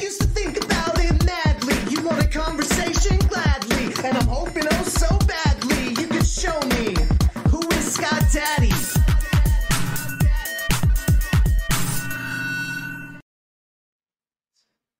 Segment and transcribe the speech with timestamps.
[0.00, 1.74] Used to think about it madly.
[1.90, 6.94] You want a conversation gladly, and I'm hoping oh so badly you can show me
[7.50, 8.70] who is Sky Daddy.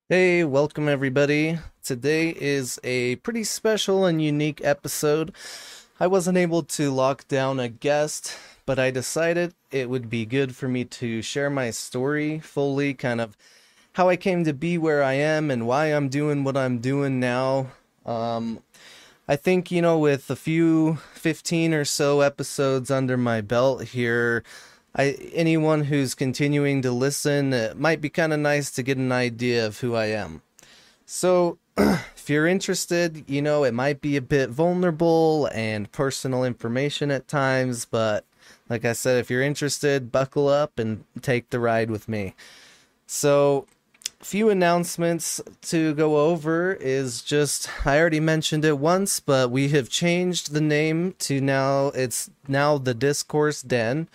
[0.09, 1.59] Hey, welcome everybody.
[1.85, 5.33] Today is a pretty special and unique episode.
[6.01, 8.37] I wasn't able to lock down a guest,
[8.67, 13.21] but I decided it would be good for me to share my story fully, kind
[13.21, 13.37] of
[13.98, 17.19] how I came to be where I am and why I'm doing what I'm doing
[17.19, 17.73] now.
[18.07, 18.62] Um,
[19.27, 24.45] I think, you know, with a few 15 or so episodes under my belt here,
[24.95, 29.11] I anyone who's continuing to listen, it might be kind of nice to get an
[29.11, 30.43] idea of who I am.
[31.05, 37.10] So, if you're interested, you know, it might be a bit vulnerable and personal information
[37.10, 38.24] at times, but
[38.69, 42.37] like I said, if you're interested, buckle up and take the ride with me.
[43.09, 43.66] So,
[44.21, 49.88] few announcements to go over is just I already mentioned it once, but we have
[49.88, 54.09] changed the name to now it's now the Discourse Den.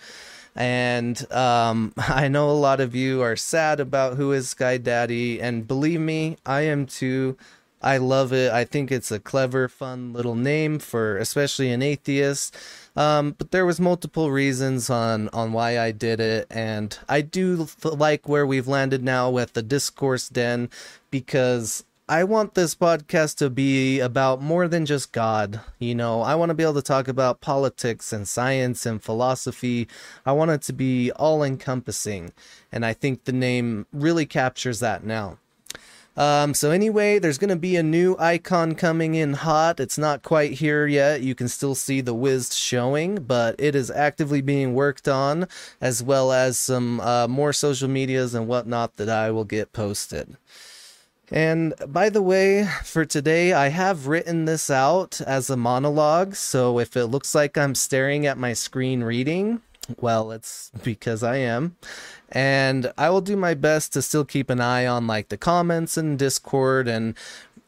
[0.54, 5.40] And um, I know a lot of you are sad about who is Sky Daddy,
[5.40, 7.36] and believe me, I am too.
[7.84, 8.50] I love it.
[8.50, 12.56] I think it's a clever, fun little name for especially an atheist.
[12.96, 17.68] Um, but there was multiple reasons on on why I did it, and I do
[17.84, 20.70] like where we've landed now with the discourse den
[21.10, 25.60] because I want this podcast to be about more than just God.
[25.78, 29.88] You know, I want to be able to talk about politics and science and philosophy.
[30.24, 32.32] I want it to be all encompassing.
[32.72, 35.38] And I think the name really captures that now.
[36.16, 39.80] Um, so anyway, there's going to be a new icon coming in hot.
[39.80, 41.22] It's not quite here yet.
[41.22, 45.48] You can still see the whiz showing, but it is actively being worked on,
[45.80, 50.36] as well as some uh, more social medias and whatnot that I will get posted.
[51.30, 56.36] And by the way, for today, I have written this out as a monologue.
[56.36, 59.62] So if it looks like I'm staring at my screen reading,
[59.98, 61.76] well, it's because I am.
[62.34, 65.96] And I will do my best to still keep an eye on like the comments
[65.96, 67.14] and Discord and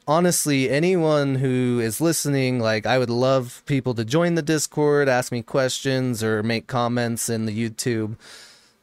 [0.09, 5.31] honestly anyone who is listening like I would love people to join the Discord, ask
[5.31, 8.17] me questions or make comments in the YouTube.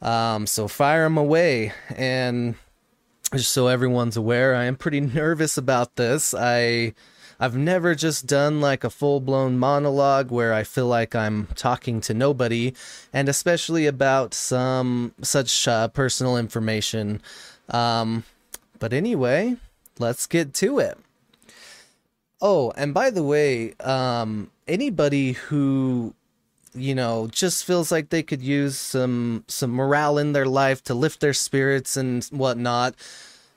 [0.02, 2.56] Um, so fire them away and
[3.34, 6.34] just so everyone's aware, I am pretty nervous about this.
[6.34, 6.94] I
[7.44, 12.14] I've never just done like a full-blown monologue where I feel like I'm talking to
[12.14, 12.74] nobody
[13.12, 17.22] and especially about some such uh, personal information.
[17.68, 18.24] Um,
[18.80, 19.58] but anyway,
[20.00, 20.98] let's get to it.
[22.42, 26.14] Oh, and by the way, um, anybody who
[26.74, 30.94] you know just feels like they could use some some morale in their life to
[30.94, 32.96] lift their spirits and whatnot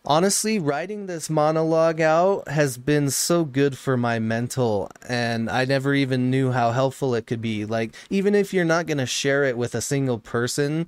[0.06, 5.94] honestly writing this monologue out has been so good for my mental and i never
[5.94, 7.64] even knew how helpful it could be.
[7.64, 10.86] Like even if you're not going to share it with a single person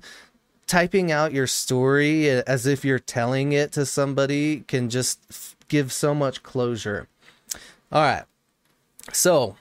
[0.67, 6.13] typing out your story as if you're telling it to somebody can just give so
[6.13, 7.07] much closure.
[7.91, 8.23] All right.
[9.11, 9.57] So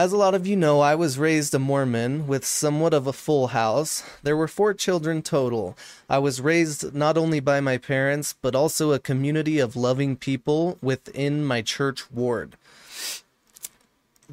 [0.00, 3.12] as a lot of you know, I was raised a Mormon with somewhat of a
[3.12, 4.02] full house.
[4.22, 5.76] There were four children total.
[6.08, 10.78] I was raised not only by my parents, but also a community of loving people
[10.80, 12.56] within my church ward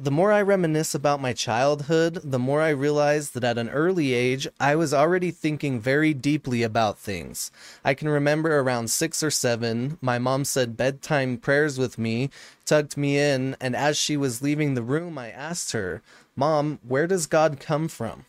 [0.00, 4.14] the more I reminisce about my childhood, the more I realize that at an early
[4.14, 7.50] age, I was already thinking very deeply about things.
[7.84, 12.30] I can remember around six or seven, my mom said bedtime prayers with me,
[12.64, 16.00] tucked me in, and as she was leaving the room, I asked her,
[16.36, 18.24] Mom, where does God come from?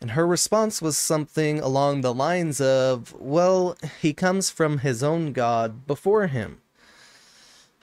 [0.00, 5.32] And her response was something along the lines of, Well, he comes from his own
[5.32, 6.60] God before him.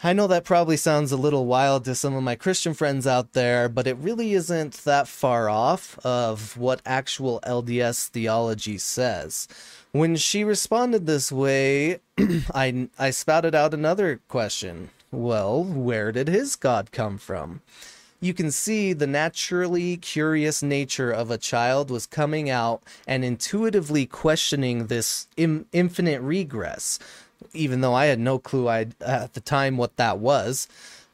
[0.06, 3.34] I know that probably sounds a little wild to some of my Christian friends out
[3.34, 9.48] there, but it really isn't that far off of what actual LDS theology says.
[9.94, 12.02] When she responded this way,
[12.54, 14.92] I, I spouted out another question.
[15.10, 17.62] Well, where did his God come from?
[18.22, 24.06] You can see the naturally curious nature of a child was coming out and intuitively
[24.06, 27.00] questioning this Im- infinite regress
[27.54, 30.68] even though I had no clue I uh, at the time what that was.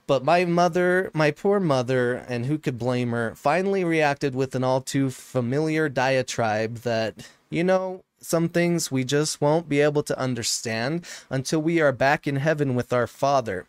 [0.08, 4.64] But my mother, my poor mother, and who could blame her, finally reacted with an
[4.64, 10.20] all too familiar diatribe that, you know, some things we just won't be able to
[10.20, 13.66] understand until we are back in heaven with our Father.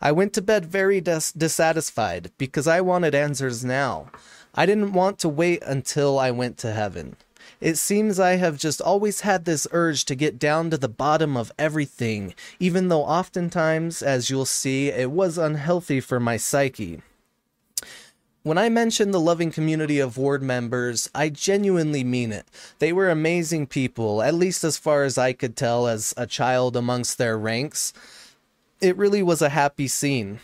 [0.00, 4.10] I went to bed very dis- dissatisfied because I wanted answers now.
[4.54, 7.16] I didn't want to wait until I went to heaven.
[7.62, 11.36] It seems I have just always had this urge to get down to the bottom
[11.36, 17.02] of everything, even though oftentimes, as you'll see, it was unhealthy for my psyche.
[18.42, 22.46] When I mention the loving community of ward members, I genuinely mean it.
[22.80, 26.74] They were amazing people, at least as far as I could tell as a child
[26.74, 27.92] amongst their ranks.
[28.80, 30.40] It really was a happy scene.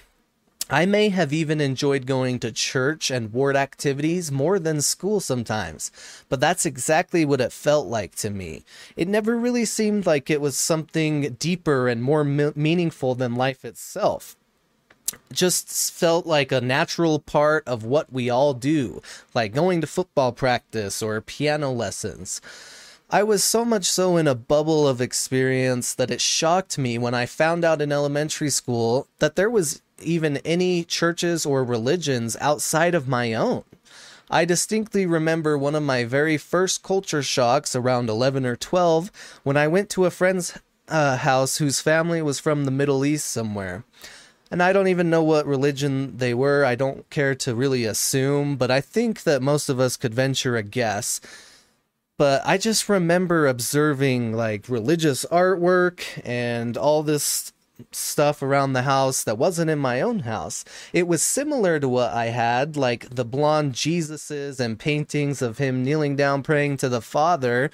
[0.71, 5.91] I may have even enjoyed going to church and ward activities more than school sometimes,
[6.29, 8.65] but that's exactly what it felt like to me.
[8.95, 13.65] It never really seemed like it was something deeper and more me- meaningful than life
[13.65, 14.37] itself.
[15.33, 19.01] Just felt like a natural part of what we all do,
[19.33, 22.43] like going to football practice or piano lessons.
[23.09, 27.15] I was so much so in a bubble of experience that it shocked me when
[27.15, 32.95] I found out in elementary school that there was even any churches or religions outside
[32.95, 33.65] of my own.
[34.31, 39.11] I distinctly remember one of my very first culture shocks around 11 or 12
[39.43, 40.59] when I went to a friend's
[40.89, 43.85] uh, house whose family was from the Middle East somewhere.
[44.51, 46.65] And I don't even know what religion they were.
[46.65, 50.57] I don't care to really assume, but I think that most of us could venture
[50.57, 51.21] a guess.
[52.17, 57.53] But I just remember observing like religious artwork and all this
[57.93, 60.65] stuff around the house that wasn't in my own house.
[60.93, 65.85] It was similar to what I had, like the blonde Jesuses and paintings of him
[65.85, 67.71] kneeling down praying to the Father,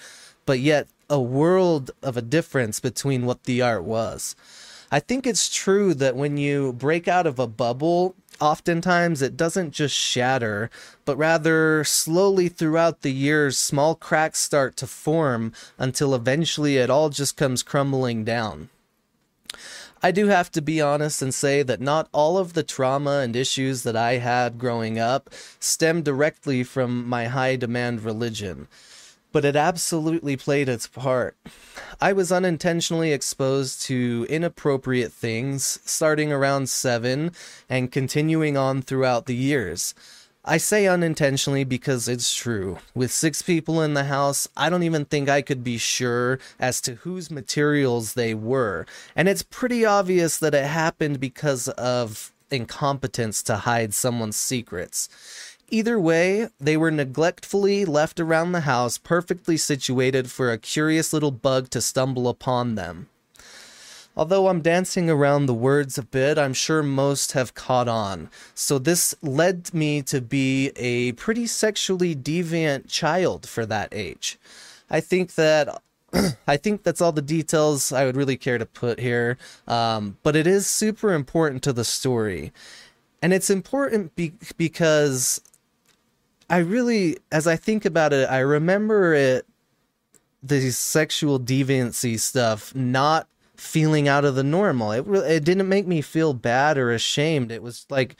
[0.47, 4.37] but yet a world of a difference between what the art was.
[4.91, 9.73] I think it's true that when you break out of a bubble, oftentimes it doesn't
[9.73, 10.71] just shatter,
[11.05, 17.11] but rather slowly throughout the years, small cracks start to form until eventually it all
[17.11, 18.69] just comes crumbling down.
[20.05, 23.35] I do have to be honest and say that not all of the trauma and
[23.35, 28.69] issues that I had growing up stem directly from my high demand religion,
[29.33, 31.39] but it absolutely played its part.
[32.03, 37.33] I was unintentionally exposed to inappropriate things starting around seven
[37.71, 39.95] and continuing on throughout the years.
[40.47, 42.77] I say unintentionally because it's true.
[42.95, 46.83] With six people in the house, I don't even think I could be sure as
[46.83, 48.85] to whose materials they were.
[49.17, 55.09] And it's pretty obvious that it happened because of incompetence to hide someone's secrets.
[55.71, 61.31] Either way, they were neglectfully left around the house, perfectly situated for a curious little
[61.31, 63.09] bug to stumble upon them.
[64.17, 68.31] Although I'm dancing around the words a bit, I'm sure most have caught on.
[68.55, 74.39] So this led me to be a pretty sexually deviant child for that age.
[74.89, 75.83] I think that
[76.47, 79.37] I think that's all the details I would really care to put here.
[79.67, 82.53] Um, but it is super important to the story.
[83.21, 85.41] And it's important be- because
[86.49, 89.47] I really, as I think about it, I remember it,
[90.43, 94.93] the sexual deviancy stuff, not feeling out of the normal.
[94.93, 97.51] It it didn't make me feel bad or ashamed.
[97.51, 98.17] It was like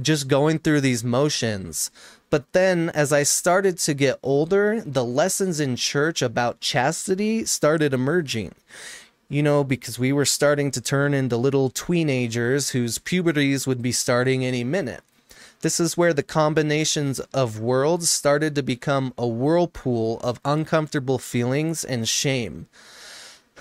[0.00, 1.90] just going through these motions.
[2.28, 7.94] But then as I started to get older, the lessons in church about chastity started
[7.94, 8.54] emerging.
[9.28, 13.90] You know, because we were starting to turn into little teenagers whose puberties would be
[13.90, 15.02] starting any minute.
[15.62, 21.82] This is where the combinations of worlds started to become a whirlpool of uncomfortable feelings
[21.82, 22.68] and shame.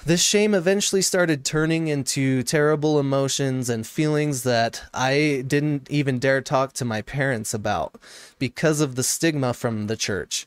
[0.06, 6.42] This shame eventually started turning into terrible emotions and feelings that I didn't even dare
[6.42, 7.96] talk to my parents about
[8.38, 10.46] because of the stigma from the church.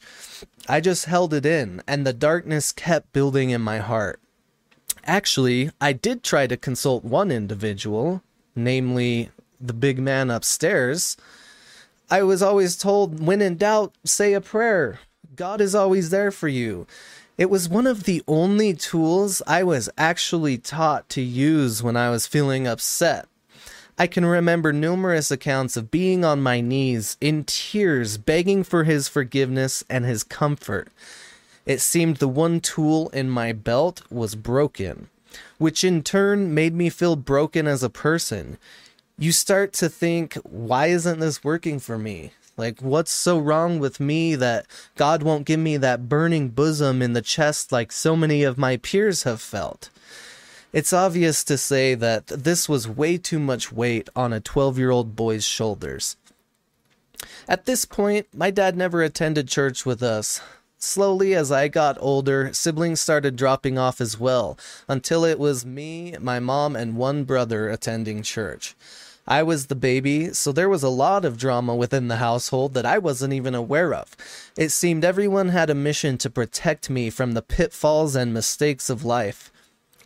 [0.69, 4.21] I just held it in, and the darkness kept building in my heart.
[5.03, 8.23] Actually, I did try to consult one individual,
[8.55, 11.17] namely the big man upstairs.
[12.09, 15.01] I was always told, when in doubt, say a prayer.
[15.35, 16.87] God is always there for you.
[17.39, 22.11] It was one of the only tools I was actually taught to use when I
[22.11, 23.29] was feeling upset.
[23.97, 29.07] I can remember numerous accounts of being on my knees in tears, begging for his
[29.07, 30.89] forgiveness and his comfort.
[31.65, 35.09] It seemed the one tool in my belt was broken,
[35.59, 38.59] which in turn made me feel broken as a person.
[39.17, 42.33] You start to think, why isn't this working for me?
[42.59, 47.13] Like, what's so wrong with me that God won't give me that burning bosom in
[47.13, 49.91] the chest like so many of my peers have felt?
[50.73, 54.91] It's obvious to say that this was way too much weight on a 12 year
[54.91, 56.17] old boy's shoulders.
[57.49, 60.41] At this point, my dad never attended church with us.
[60.81, 66.15] Slowly, as I got older, siblings started dropping off as well, until it was me,
[66.21, 68.77] my mom, and one brother attending church.
[69.31, 72.87] I was the baby, so there was a lot of drama within the household that
[72.87, 74.17] I wasn't even aware of.
[74.57, 79.05] It seemed everyone had a mission to protect me from the pitfalls and mistakes of
[79.05, 79.53] life.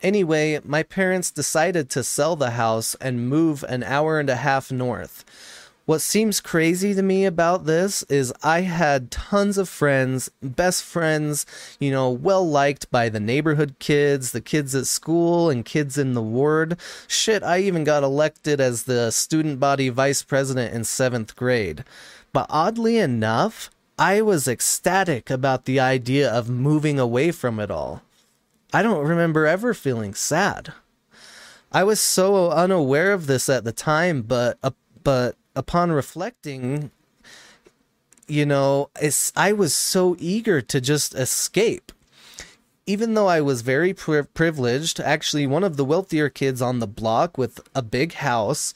[0.03, 4.73] Anyway, my parents decided to sell the house and move an hour and a half
[4.73, 5.25] north.
[5.85, 11.45] What seems crazy to me about this is I had tons of friends, best friends,
[11.81, 16.15] you know, well liked by the neighborhood kids, the kids at school, and kids in
[16.15, 16.79] the ward.
[17.09, 21.83] Shit, I even got elected as the student body vice president in seventh grade.
[22.33, 28.03] But oddly enough, I was ecstatic about the idea of moving away from it all.
[28.73, 30.73] I don't remember ever feeling sad.
[31.73, 34.71] I was so unaware of this at the time, but uh,
[35.03, 36.87] but upon reflecting, mm-hmm.
[38.27, 41.93] you know, it's, I was so eager to just escape.
[42.85, 46.87] Even though I was very pri- privileged, actually one of the wealthier kids on the
[46.87, 48.75] block with a big house,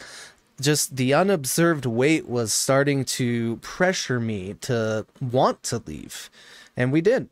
[0.60, 6.30] just the unobserved weight was starting to pressure me to want to leave.
[6.76, 7.28] And we did.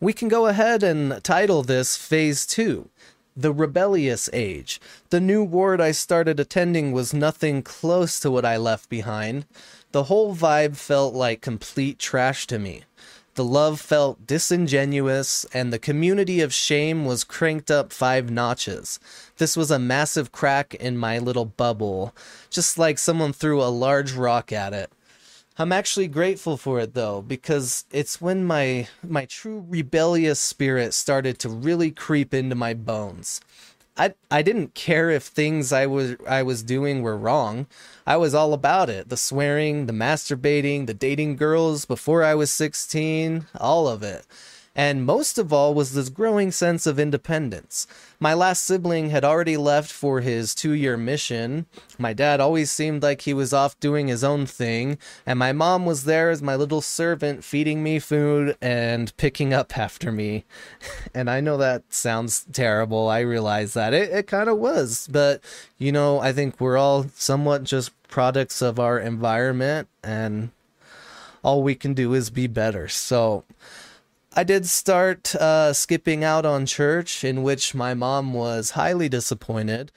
[0.00, 2.88] We can go ahead and title this Phase 2
[3.36, 4.80] the rebellious age.
[5.10, 9.44] The new ward I started attending was nothing close to what I left behind.
[9.92, 12.84] The whole vibe felt like complete trash to me.
[13.34, 18.98] The love felt disingenuous, and the community of shame was cranked up five notches.
[19.36, 22.14] This was a massive crack in my little bubble,
[22.48, 24.90] just like someone threw a large rock at it.
[25.58, 31.38] I'm actually grateful for it though because it's when my my true rebellious spirit started
[31.40, 33.40] to really creep into my bones.
[33.96, 37.66] I I didn't care if things I was I was doing were wrong.
[38.06, 39.08] I was all about it.
[39.08, 44.26] The swearing, the masturbating, the dating girls before I was 16, all of it.
[44.76, 47.86] And most of all was this growing sense of independence.
[48.20, 51.64] My last sibling had already left for his two year mission.
[51.98, 54.98] My dad always seemed like he was off doing his own thing.
[55.24, 59.76] And my mom was there as my little servant, feeding me food and picking up
[59.78, 60.44] after me.
[61.14, 63.08] And I know that sounds terrible.
[63.08, 63.94] I realize that.
[63.94, 65.08] It, it kind of was.
[65.10, 65.40] But,
[65.78, 69.88] you know, I think we're all somewhat just products of our environment.
[70.04, 70.50] And
[71.42, 72.86] all we can do is be better.
[72.88, 73.44] So,
[74.38, 79.90] I did start uh, skipping out on church, in which my mom was highly disappointed.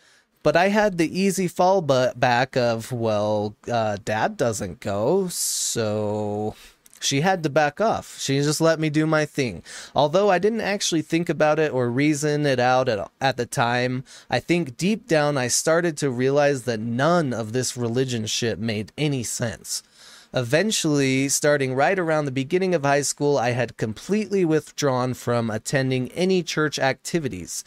[0.43, 6.55] But I had the easy fallback of, well, uh, dad doesn't go, so
[7.01, 8.17] she had to back off.
[8.17, 9.61] She just let me do my thing.
[9.93, 14.05] Although I didn't actually think about it or reason it out at, at the time,
[14.29, 18.93] I think deep down I started to realize that none of this religion shit made
[18.97, 19.83] any sense.
[20.33, 26.11] Eventually, starting right around the beginning of high school, I had completely withdrawn from attending
[26.11, 27.63] any church activities.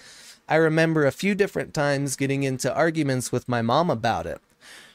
[0.48, 4.40] I remember a few different times getting into arguments with my mom about it.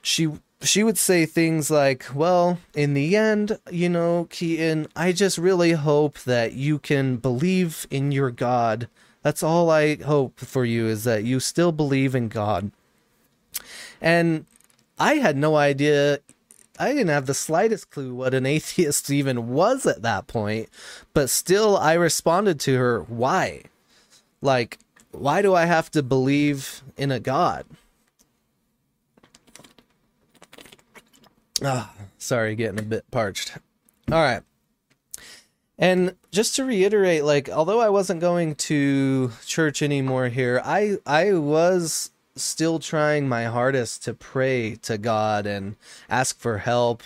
[0.02, 0.30] She
[0.62, 5.74] she would say things like, "Well, in the end, you know, Keaton, I just really
[5.74, 8.88] hope that you can believe in your God.
[9.24, 12.72] That's all I hope for you is that you still believe in God."
[14.02, 14.46] And
[14.98, 16.20] I had no idea
[16.80, 20.70] I didn't have the slightest clue what an atheist even was at that point,
[21.14, 23.64] but still I responded to her, why?
[24.42, 24.78] Like,
[25.12, 27.66] why do I have to believe in a God?
[31.64, 33.58] Ah, sorry, getting a bit parched.
[34.12, 34.44] All right.
[35.80, 41.34] And just to reiterate, like, although I wasn't going to church anymore here, I I
[41.34, 45.75] was still trying my hardest to pray to God and
[46.10, 47.03] ask for help.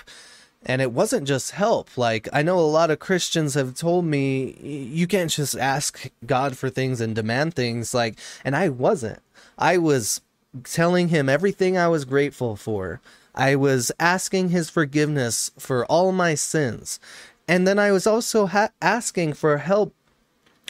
[0.63, 1.97] And it wasn't just help.
[1.97, 6.55] Like, I know a lot of Christians have told me you can't just ask God
[6.57, 7.93] for things and demand things.
[7.93, 9.19] Like, and I wasn't.
[9.57, 10.21] I was
[10.63, 13.01] telling him everything I was grateful for.
[13.33, 16.99] I was asking his forgiveness for all my sins.
[17.47, 19.93] And then I was also ha- asking for help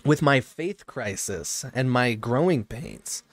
[0.05, 3.23] with my faith crisis and my growing pains.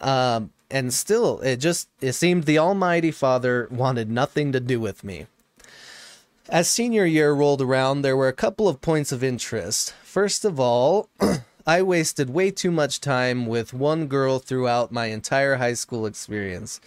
[0.00, 5.04] Um, and still, it just it seemed the Almighty Father wanted nothing to do with
[5.04, 5.26] me.
[6.48, 9.94] As senior year rolled around, there were a couple of points of interest.
[10.02, 11.08] First of all,
[11.66, 16.80] I wasted way too much time with one girl throughout my entire high school experience.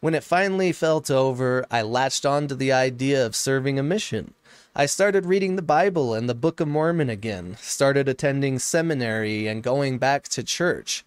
[0.00, 4.34] When it finally felt over, I latched on to the idea of serving a mission.
[4.74, 9.62] I started reading the Bible and the Book of Mormon again, started attending seminary and
[9.62, 11.04] going back to church.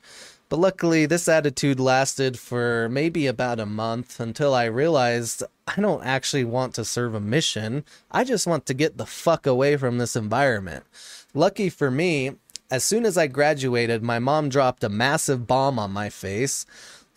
[0.49, 6.05] But luckily, this attitude lasted for maybe about a month until I realized I don't
[6.05, 7.83] actually want to serve a mission.
[8.11, 10.85] I just want to get the fuck away from this environment.
[11.33, 12.35] Lucky for me,
[12.71, 16.65] as soon as I graduated, my mom dropped a massive bomb on my face.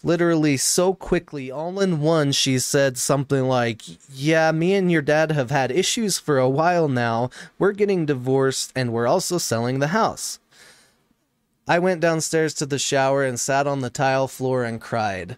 [0.02, 3.82] literally so quickly, all in one, she said something like,
[4.12, 7.30] Yeah, me and your dad have had issues for a while now.
[7.58, 10.38] We're getting divorced and we're also selling the house.
[11.69, 15.37] I went downstairs to the shower and sat on the tile floor and cried.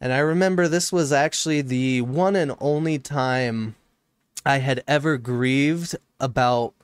[0.00, 3.76] And I remember this was actually the one and only time
[4.44, 6.74] I had ever grieved about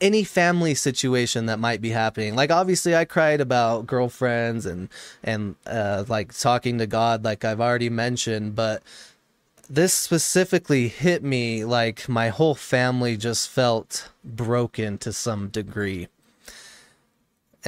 [0.00, 2.36] any family situation that might be happening.
[2.36, 4.88] Like obviously I cried about girlfriends and
[5.24, 8.82] and uh like talking to God like I've already mentioned, but
[9.68, 16.08] this specifically hit me like my whole family just felt broken to some degree.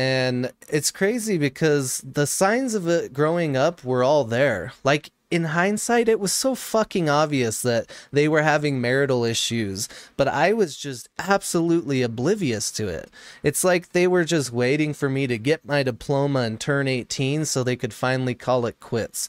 [0.01, 4.73] And it's crazy because the signs of it growing up were all there.
[4.83, 10.27] Like in hindsight, it was so fucking obvious that they were having marital issues, but
[10.27, 13.11] I was just absolutely oblivious to it.
[13.43, 17.45] It's like they were just waiting for me to get my diploma and turn 18
[17.45, 19.29] so they could finally call it quits.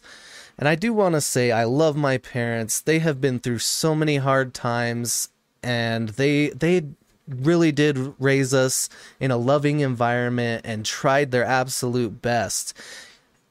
[0.57, 2.79] And I do want to say, I love my parents.
[2.79, 5.27] They have been through so many hard times,
[5.61, 6.83] and they they
[7.27, 12.73] really did raise us in a loving environment and tried their absolute best.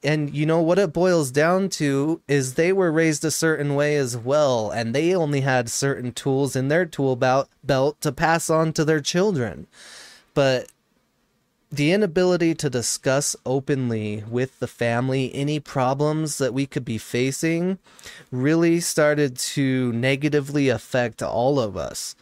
[0.02, 3.96] And you know what it boils down to is they were raised a certain way
[3.96, 7.48] as well and they only had certain tools in their tool belt,
[8.00, 9.66] to pass on to their children.
[10.32, 10.68] But
[11.70, 17.78] the inability to discuss openly with the family any problems that we could be facing
[18.32, 22.16] really started to negatively affect all of us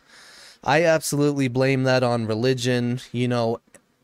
[0.65, 3.01] I absolutely blame that on religion.
[3.13, 3.61] You know,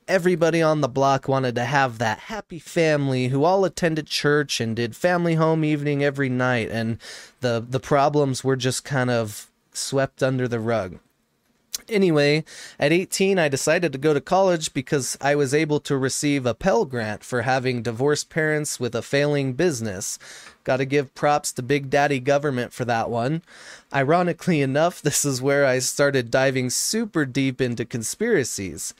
[0.08, 4.76] everybody on the block wanted to have that happy family who all attended church and
[4.76, 6.98] did family home evening every night and
[7.40, 10.98] the the problems were just kind of swept under the rug.
[11.88, 12.44] Anyway,
[12.78, 16.54] at 18 I decided to go to college because I was able to receive a
[16.54, 20.18] Pell grant for having divorced parents with a failing business.
[20.62, 23.42] Got to give props to Big Daddy government for that one.
[23.92, 28.94] Ironically enough, this is where I started diving super deep into conspiracies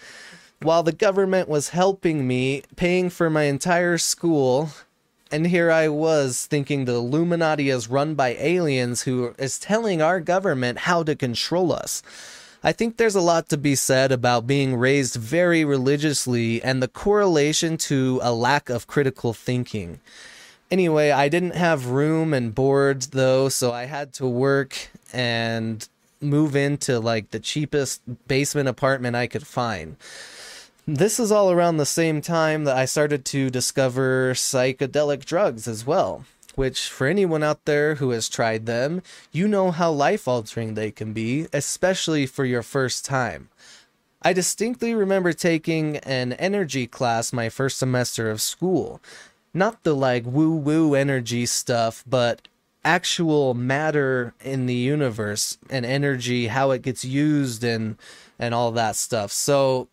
[0.65, 4.71] while the government was helping me, paying for my entire school,
[5.31, 10.21] and here I was thinking the Illuminati is run by aliens who is telling our
[10.21, 12.03] government how to control us.
[12.67, 16.89] I think there's a lot to be said about being raised very religiously and the
[16.89, 20.01] correlation to a lack of critical thinking.
[20.71, 25.87] Anyway, I didn't have room and board though, so I had to work and
[26.23, 29.99] move into like the cheapest basement apartment I could find.
[30.87, 35.87] This is all around the same time that I started to discover psychedelic drugs as
[35.87, 36.25] well,
[36.57, 40.91] which, for anyone out there who has tried them, you know how life altering they
[40.91, 43.49] can be, especially for your first time.
[44.23, 49.01] I distinctly remember taking an energy class my first semester of school.
[49.53, 52.49] Not the like woo woo energy stuff, but
[52.85, 57.97] actual matter in the universe and energy, how it gets used and
[58.39, 59.31] and all that stuff.
[59.31, 59.89] So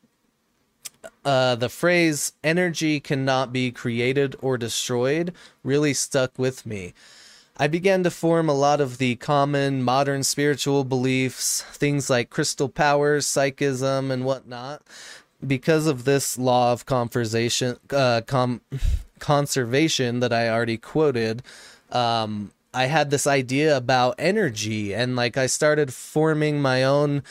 [1.23, 6.93] uh, the phrase energy cannot be created or destroyed really stuck with me.
[7.57, 12.69] I began to form a lot of the common modern spiritual beliefs, things like crystal
[12.69, 14.81] powers, psychism, and whatnot,
[15.45, 18.61] because of this law of conversation, uh, com-
[19.19, 21.43] conservation that I already quoted.
[21.91, 27.21] Um, I had this idea about energy, and like I started forming my own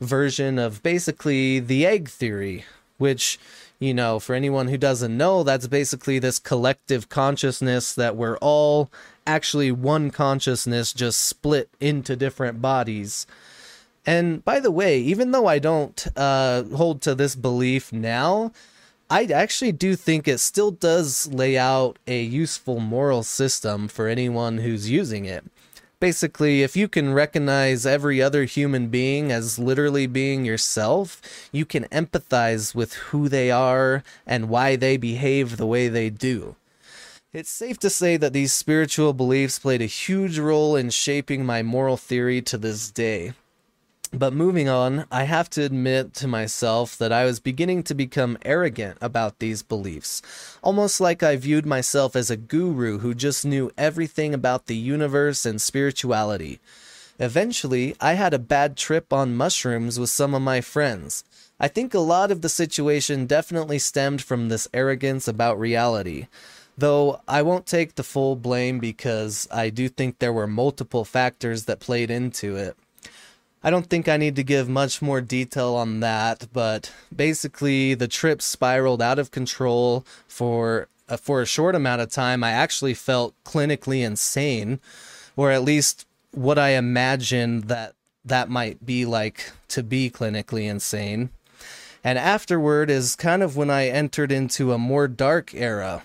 [0.00, 2.64] version of basically the egg theory,
[3.00, 3.38] which
[3.78, 8.90] you know for anyone who doesn't know that's basically this collective consciousness that we're all
[9.26, 13.26] actually one consciousness just split into different bodies.
[14.06, 18.50] And by the way even though i don't uh, hold to this belief now
[19.08, 24.58] i actually do think it still does lay out a useful moral system for anyone
[24.58, 25.44] who's using it
[26.00, 31.20] basically, if you can recognize every other human being as literally being yourself,
[31.52, 36.56] you can empathize with who they are and why they behave the way they do.
[37.32, 41.62] It's safe to say that these spiritual beliefs played a huge role in shaping my
[41.62, 43.34] moral theory to this day.
[44.12, 48.38] But moving on, I have to admit to myself that I was beginning to become
[48.44, 50.20] arrogant about these beliefs,
[50.62, 55.46] almost like I viewed myself as a guru who just knew everything about the universe
[55.46, 56.58] and spirituality.
[57.20, 61.22] Eventually, I had a bad trip on mushrooms with some of my friends.
[61.60, 66.26] I think a lot of the situation definitely stemmed from this arrogance about reality.
[66.76, 71.66] Though I won't take the full blame because I do think there were multiple factors
[71.66, 72.76] that played into it.
[73.62, 78.08] I don't think I need to give much more detail on that, but basically the
[78.08, 82.94] trip spiraled out of control for uh, for a short amount of time, I actually
[82.94, 84.78] felt clinically insane,
[85.36, 87.94] or at least what I imagined that
[88.24, 91.30] that might be like to be clinically insane.
[92.04, 96.02] And afterward is kind of when I entered into a more dark era.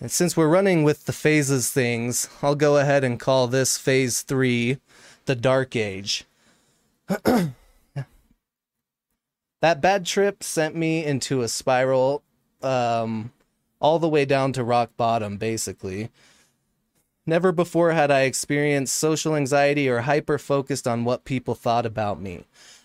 [0.00, 4.22] And since we're running with the phases things, I'll go ahead and call this phase
[4.22, 4.78] three
[5.26, 6.24] the dark age.
[7.08, 7.54] That
[9.60, 12.22] bad trip sent me into a spiral
[12.62, 13.32] um,
[13.80, 16.10] all the way down to rock bottom, basically.
[17.26, 22.20] Never before had I experienced social anxiety or hyper focused on what people thought about
[22.20, 22.44] me.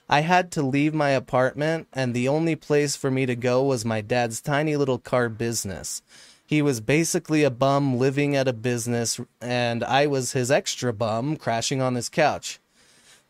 [0.10, 3.86] I had to leave my apartment, and the only place for me to go was
[3.86, 6.02] my dad's tiny little car business.
[6.48, 11.36] He was basically a bum living at a business, and I was his extra bum
[11.36, 12.60] crashing on his couch.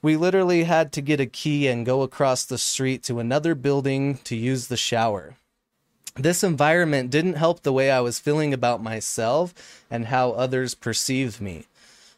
[0.02, 4.20] We literally had to get a key and go across the street to another building
[4.24, 5.36] to use the shower.
[6.16, 9.54] This environment didn't help the way I was feeling about myself
[9.92, 11.66] and how others perceived me.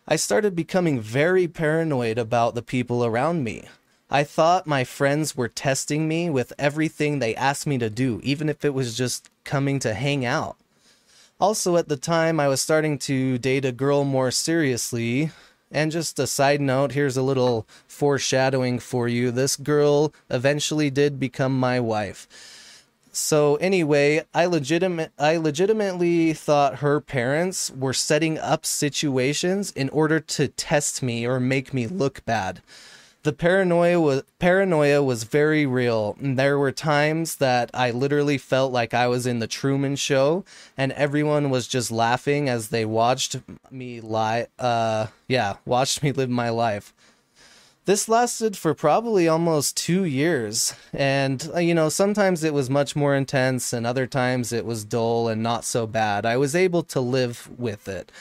[0.08, 3.65] I started becoming very paranoid about the people around me.
[4.10, 8.50] I thought my friends were testing me with everything they asked me to do, even
[8.50, 10.58] if it was just coming to hang out.
[11.39, 15.32] Also, at the time, I was starting to date a girl more seriously.
[15.72, 19.32] And just a side note, here's a little foreshadowing for you.
[19.32, 22.28] This girl eventually did become my wife.
[23.14, 30.20] So anyway, I legitimate I legitimately thought her parents were setting up situations in order
[30.20, 32.62] to test me or make me look bad
[33.24, 36.18] the paranoia was paranoia was very real.
[36.20, 40.44] There were times that I literally felt like I was in the Truman Show,
[40.76, 44.48] and everyone was just laughing as they watched me lie.
[44.58, 46.94] Uh, yeah, watched me live my life.
[47.86, 52.96] This lasted for probably almost two years, and uh, you know sometimes it was much
[52.96, 56.26] more intense, and other times it was dull and not so bad.
[56.26, 58.12] I was able to live with it.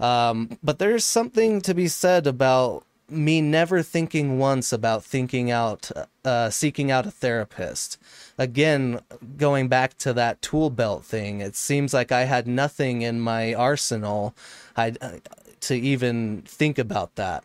[0.00, 5.90] Um, but there's something to be said about me never thinking once about thinking out,
[6.24, 7.98] uh, seeking out a therapist.
[8.38, 9.00] Again,
[9.36, 13.54] going back to that tool belt thing, it seems like I had nothing in my
[13.54, 14.34] arsenal
[14.76, 14.94] I,
[15.60, 17.44] to even think about that.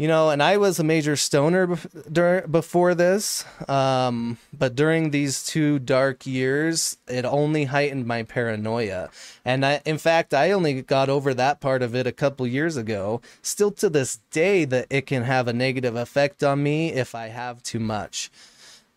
[0.00, 5.78] You know, and I was a major stoner before this, um, but during these two
[5.78, 9.10] dark years, it only heightened my paranoia.
[9.44, 12.78] And I, in fact, I only got over that part of it a couple years
[12.78, 13.20] ago.
[13.42, 17.26] Still to this day, that it can have a negative effect on me if I
[17.26, 18.30] have too much.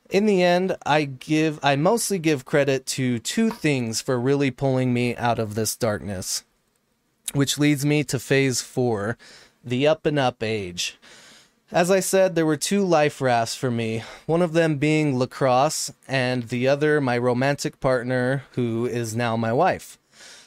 [0.09, 4.93] In the end, I give, I mostly give credit to two things for really pulling
[4.93, 6.45] me out of this darkness,
[7.33, 9.17] which leads me to phase four
[9.63, 10.97] the up and up age.
[11.71, 15.91] As I said, there were two life rafts for me, one of them being lacrosse,
[16.07, 19.97] and the other my romantic partner, who is now my wife.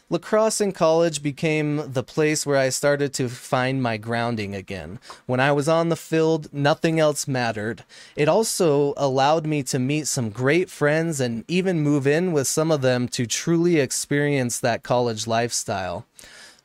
[0.09, 5.01] Lacrosse in college became the place where I started to find my grounding again.
[5.27, 7.83] When I was on the field, nothing else mattered.
[8.15, 12.71] It also allowed me to meet some great friends and even move in with some
[12.71, 16.07] of them to truly experience that college lifestyle.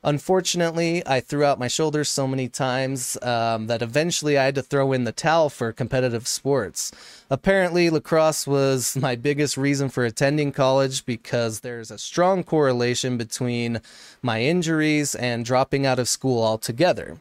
[0.04, 4.64] Unfortunately, I threw out my shoulders so many times um, that eventually I had to
[4.64, 6.92] throw in the towel for competitive sports.
[7.30, 13.80] Apparently, lacrosse was my biggest reason for attending college because there's a strong correlation between
[14.24, 17.20] my injuries and dropping out of school altogether.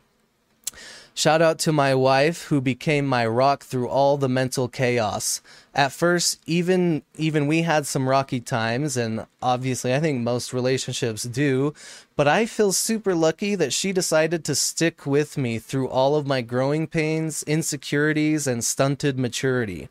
[1.13, 5.43] Shout out to my wife who became my rock through all the mental chaos.
[5.75, 11.23] At first, even even we had some rocky times and obviously I think most relationships
[11.23, 11.75] do,
[12.17, 16.27] but I feel super lucky that she decided to stick with me through all of
[16.27, 19.89] my growing pains, insecurities and stunted maturity.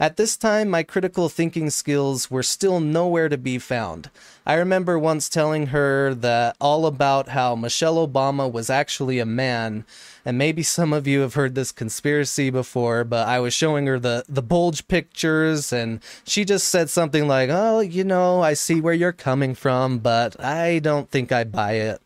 [0.00, 4.08] At this time, my critical thinking skills were still nowhere to be found.
[4.46, 9.84] I remember once telling her that all about how Michelle Obama was actually a man,
[10.24, 13.98] and maybe some of you have heard this conspiracy before, but I was showing her
[13.98, 18.80] the, the bulge pictures, and she just said something like, Oh, you know, I see
[18.80, 22.00] where you're coming from, but I don't think I buy it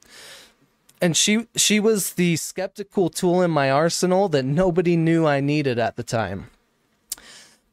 [1.00, 5.78] and she she was the skeptical tool in my arsenal that nobody knew I needed
[5.78, 6.48] at the time.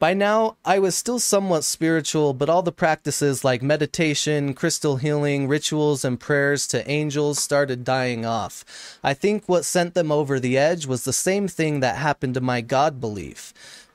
[0.02, 5.46] By now, I was still somewhat spiritual, but all the practices like meditation, crystal healing,
[5.46, 8.98] rituals, and prayers to angels started dying off.
[9.04, 12.40] I think what sent them over the edge was the same thing that happened to
[12.40, 13.54] my God belief.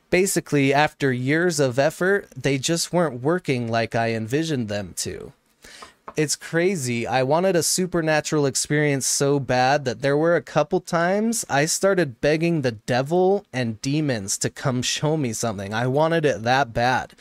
[0.10, 5.34] Basically, after years of effort, they just weren't working like I envisioned them to
[6.15, 7.06] it's crazy.
[7.06, 12.22] I wanted a supernatural experience so bad that there were a couple times I started
[12.22, 15.74] begging the devil and demons to come show me something.
[15.74, 17.13] I wanted it that bad.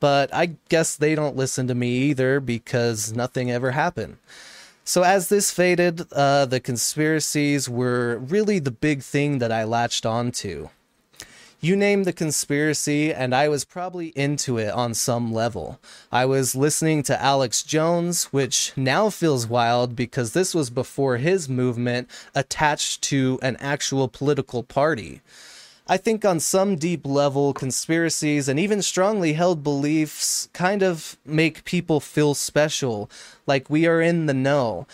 [0.00, 4.18] but I guess they don't listen to me either because nothing ever happened.
[4.84, 10.04] So as this faded, uh, the conspiracies were really the big thing that I latched
[10.04, 10.68] onto.
[11.64, 15.80] You name the conspiracy, and I was probably into it on some level.
[16.12, 21.48] I was listening to Alex Jones, which now feels wild because this was before his
[21.48, 25.22] movement attached to an actual political party.
[25.88, 31.64] I think on some deep level, conspiracies and even strongly held beliefs kind of make
[31.64, 33.10] people feel special,
[33.46, 34.86] like we are in the know.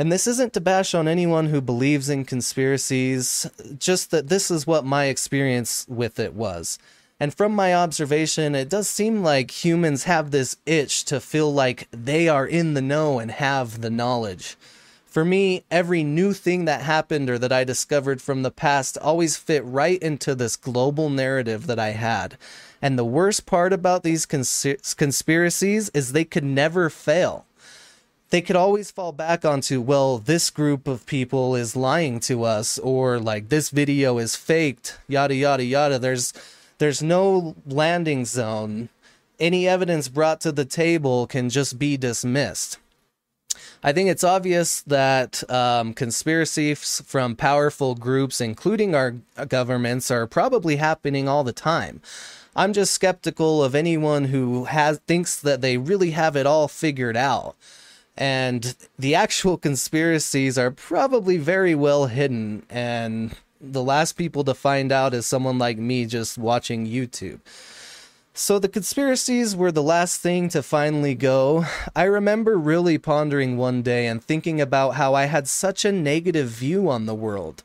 [0.00, 3.46] And this isn't to bash on anyone who believes in conspiracies,
[3.78, 6.78] just that this is what my experience with it was.
[7.20, 11.86] And from my observation, it does seem like humans have this itch to feel like
[11.90, 14.56] they are in the know and have the knowledge.
[15.04, 19.36] For me, every new thing that happened or that I discovered from the past always
[19.36, 22.38] fit right into this global narrative that I had.
[22.80, 27.44] And the worst part about these cons- conspiracies is they could never fail
[28.30, 32.78] they could always fall back onto, well, this group of people is lying to us,
[32.78, 35.98] or like this video is faked, yada yada yada.
[35.98, 36.32] There's
[36.78, 38.88] there's no landing zone.
[39.38, 42.78] Any evidence brought to the table can just be dismissed.
[43.82, 49.16] I think it's obvious that um, conspiracies from powerful groups, including our
[49.48, 52.00] governments, are probably happening all the time.
[52.54, 57.16] I'm just skeptical of anyone who has thinks that they really have it all figured
[57.16, 57.56] out
[58.20, 64.92] and the actual conspiracies are probably very well hidden and the last people to find
[64.92, 67.40] out is someone like me just watching YouTube.
[68.32, 71.66] So the conspiracies were the last thing to finally go.
[71.94, 76.48] I remember really pondering one day and thinking about how I had such a negative
[76.48, 77.62] view on the world.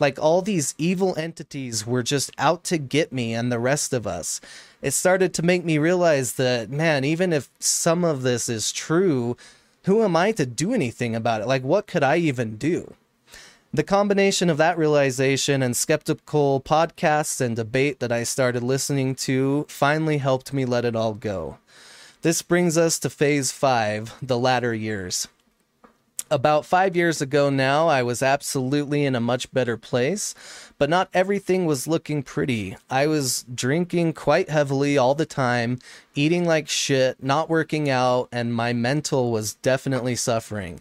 [0.00, 4.06] Like all these evil entities were just out to get me and the rest of
[4.06, 4.40] us.
[4.82, 9.36] It started to make me realize that, man, even if some of this is true,
[9.88, 11.48] who am I to do anything about it?
[11.48, 12.92] Like, what could I even do?
[13.72, 19.64] The combination of that realization and skeptical podcasts and debate that I started listening to
[19.70, 21.56] finally helped me let it all go.
[22.20, 25.26] This brings us to phase five, the latter years.
[26.30, 30.34] About five years ago now, I was absolutely in a much better place,
[30.78, 32.76] but not everything was looking pretty.
[32.88, 35.80] I was drinking quite heavily all the time,
[36.14, 40.80] eating like shit, not working out, and my mental was definitely suffering.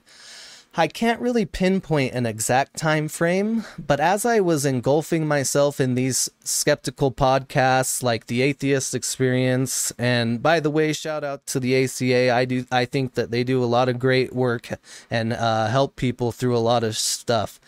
[0.80, 5.96] I can't really pinpoint an exact time frame, but as I was engulfing myself in
[5.96, 11.84] these skeptical podcasts like the Atheist Experience, and by the way, shout out to the
[11.84, 12.30] ACA.
[12.30, 14.70] I do I think that they do a lot of great work
[15.10, 17.60] and uh, help people through a lot of stuff.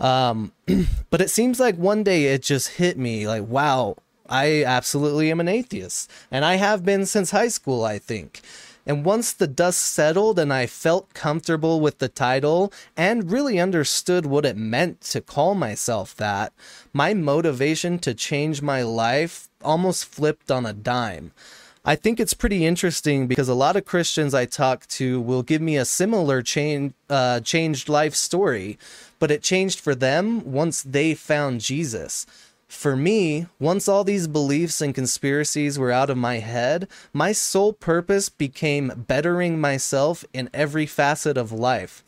[0.00, 0.52] Um,
[1.10, 3.96] but it seems like one day it just hit me like, wow,
[4.28, 7.84] I absolutely am an atheist, and I have been since high school.
[7.84, 8.40] I think.
[8.86, 14.26] And once the dust settled and I felt comfortable with the title and really understood
[14.26, 16.52] what it meant to call myself that,
[16.92, 21.32] my motivation to change my life almost flipped on a dime.
[21.86, 25.60] I think it's pretty interesting because a lot of Christians I talk to will give
[25.60, 28.78] me a similar change, uh, changed life story,
[29.24, 32.26] but it changed for them once they found Jesus.
[32.68, 37.72] For me, once all these beliefs and conspiracies were out of my head, my sole
[37.72, 42.04] purpose became bettering myself in every facet of life.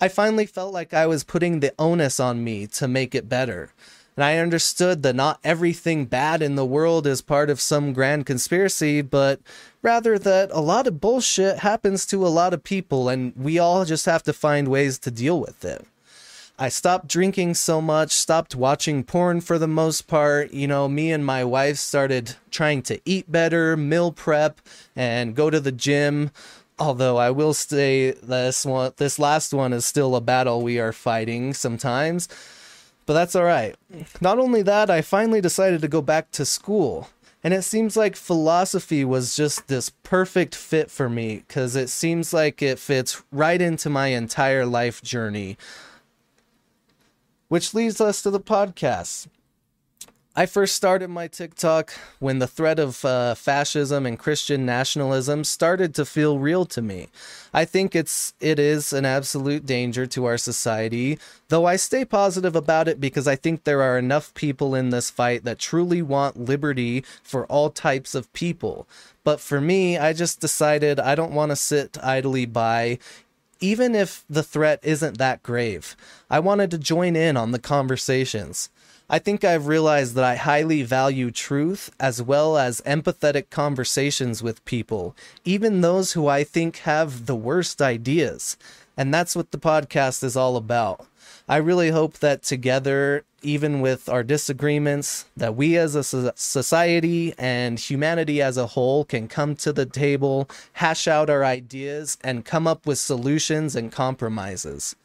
[0.00, 3.72] I finally felt like I was putting the onus on me to make it better.
[4.16, 8.24] And I understood that not everything bad in the world is part of some grand
[8.24, 9.40] conspiracy, but
[9.82, 13.84] rather that a lot of bullshit happens to a lot of people and we all
[13.84, 15.84] just have to find ways to deal with it.
[16.58, 20.54] I stopped drinking so much, stopped watching porn for the most part.
[20.54, 24.62] You know, me and my wife started trying to eat better, meal prep,
[24.94, 26.30] and go to the gym.
[26.78, 30.94] Although I will say this one, this last one is still a battle we are
[30.94, 32.26] fighting sometimes,
[33.04, 33.76] but that's all right.
[34.22, 37.10] Not only that, I finally decided to go back to school.
[37.44, 42.32] And it seems like philosophy was just this perfect fit for me because it seems
[42.32, 45.58] like it fits right into my entire life journey
[47.48, 49.28] which leads us to the podcast.
[50.38, 55.94] I first started my TikTok when the threat of uh, fascism and Christian nationalism started
[55.94, 57.08] to feel real to me.
[57.54, 62.54] I think it's it is an absolute danger to our society, though I stay positive
[62.54, 66.38] about it because I think there are enough people in this fight that truly want
[66.38, 68.86] liberty for all types of people.
[69.24, 72.98] But for me, I just decided I don't want to sit idly by
[73.60, 75.96] even if the threat isn't that grave.
[76.30, 78.70] I wanted to join in on the conversations.
[79.08, 84.64] I think I've realized that I highly value truth as well as empathetic conversations with
[84.64, 85.14] people,
[85.44, 88.56] even those who I think have the worst ideas.
[88.96, 91.06] And that's what the podcast is all about.
[91.48, 97.78] I really hope that together, even with our disagreements, that we as a society and
[97.78, 102.66] humanity as a whole can come to the table, hash out our ideas, and come
[102.66, 104.96] up with solutions and compromises.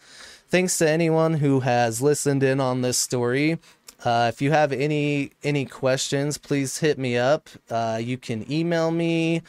[0.47, 3.60] Thanks to anyone who has listened in on this story.
[4.04, 7.49] Uh, if you have any any questions, please hit me up.
[7.69, 9.43] Uh, you can email me,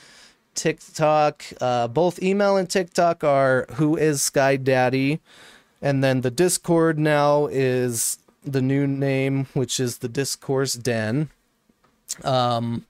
[0.54, 1.42] TikTok.
[1.58, 5.20] Uh, both email and TikTok are who is Sky Daddy.
[5.82, 11.28] And then the Discord now is the new name, which is the Discourse Den.
[12.22, 12.86] Um,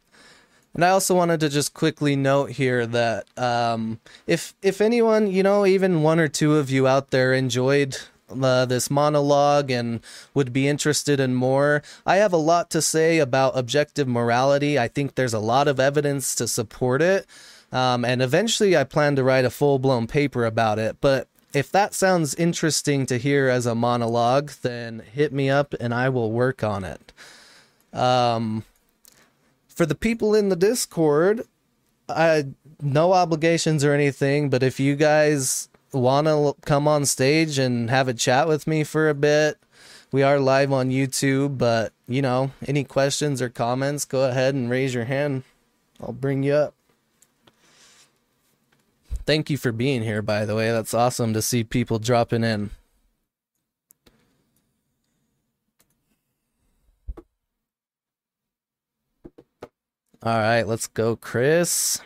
[0.75, 5.43] and I also wanted to just quickly note here that um, if if anyone, you
[5.43, 7.99] know, even one or two of you out there enjoyed
[8.31, 10.01] uh, this monologue and
[10.33, 14.79] would be interested in more, I have a lot to say about objective morality.
[14.79, 17.27] I think there's a lot of evidence to support it.
[17.71, 20.97] Um, and eventually, I plan to write a full blown paper about it.
[21.03, 25.93] But if that sounds interesting to hear as a monologue, then hit me up and
[25.93, 27.13] I will work on it.
[27.93, 28.65] Um,
[29.69, 31.43] for the people in the Discord,
[32.09, 32.47] I
[32.81, 38.09] no obligations or anything, but if you guys want to come on stage and have
[38.09, 39.59] a chat with me for a bit,
[40.11, 44.71] we are live on YouTube, but you know, any questions or comments, go ahead and
[44.71, 45.45] raise your hand.
[46.01, 46.75] I'll bring you up
[49.27, 50.71] thank you for being here, by the way.
[50.71, 52.71] That's awesome to see people dropping in.
[60.25, 62.01] All right, let's go, Chris.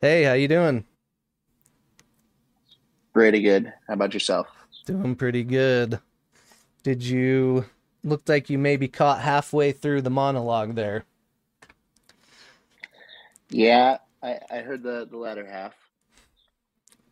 [0.00, 0.84] Hey, how you doing?
[3.14, 3.72] Pretty good.
[3.86, 4.48] How about yourself?
[4.86, 5.98] Doing pretty good.
[6.82, 7.64] Did you
[8.02, 11.04] looked like you maybe caught halfway through the monologue there?
[13.48, 15.74] Yeah, I, I heard the, the latter half.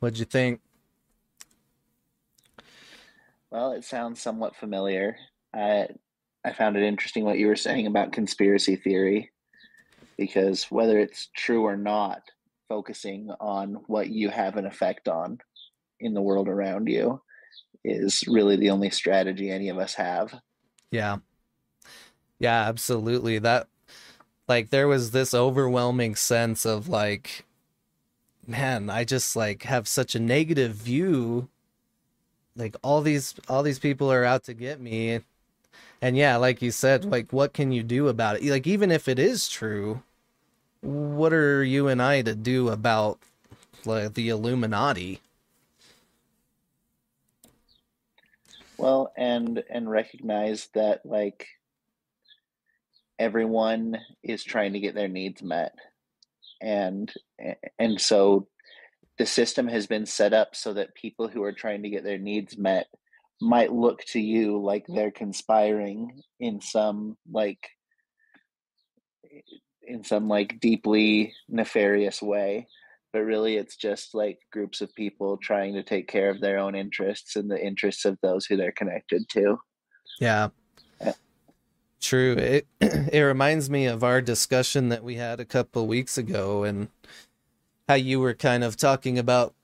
[0.01, 0.61] What'd you think?
[3.51, 5.17] Well, it sounds somewhat familiar.
[5.55, 5.89] I
[6.45, 9.31] I found it interesting what you were saying about conspiracy theory,
[10.19, 12.23] because whether it's true or not,
[12.69, 15.39] focusing on what you have an effect on
[16.01, 17.23] in the world around you
[17.85, 20.41] is really the only strategy any of us have.
[20.91, 21.19] Yeah.
[22.39, 23.39] Yeah, absolutely.
[23.39, 23.69] That
[24.49, 27.45] like there was this overwhelming sense of like
[28.47, 31.49] man, I just like have such a negative view
[32.57, 35.21] like all these all these people are out to get me.
[36.01, 38.45] And yeah, like you said, like what can you do about it?
[38.45, 40.03] Like even if it is true,
[40.81, 43.19] what are you and I to do about
[43.85, 45.21] like the Illuminati?
[48.83, 51.47] Well, and and recognize that like
[53.17, 55.73] everyone is trying to get their needs met.
[56.61, 57.13] And
[57.79, 58.49] and so
[59.19, 62.19] the system has been set up so that people who are trying to get their
[62.19, 62.89] needs met
[63.41, 67.69] might look to you like they're conspiring in some like
[69.83, 72.67] in some like deeply nefarious way
[73.13, 76.75] but really it's just like groups of people trying to take care of their own
[76.75, 79.59] interests and the interests of those who they're connected to.
[80.19, 80.49] Yeah.
[81.01, 81.13] yeah.
[82.01, 82.33] True.
[82.33, 86.89] It it reminds me of our discussion that we had a couple weeks ago and
[87.89, 89.55] how you were kind of talking about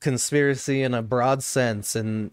[0.00, 2.30] conspiracy in a broad sense and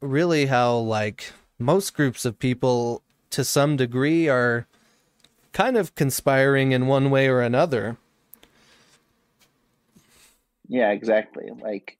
[0.00, 4.66] really how like most groups of people to some degree are
[5.52, 7.96] kind of conspiring in one way or another
[10.68, 11.50] yeah, exactly.
[11.60, 11.98] Like